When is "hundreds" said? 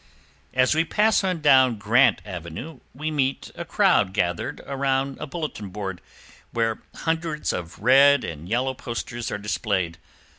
6.95-7.53